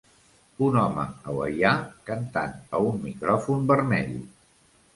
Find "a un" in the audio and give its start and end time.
2.79-2.99